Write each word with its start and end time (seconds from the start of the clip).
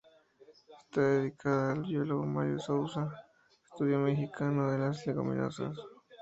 Está 0.79 0.99
dedicada 0.99 1.73
al 1.73 1.81
Biólogo 1.83 2.25
Mario 2.25 2.57
Souza, 2.57 3.07
estudioso 3.65 3.99
mexicano 4.05 4.71
de 4.71 4.79
las 4.79 5.05
leguminosas. 5.05 5.77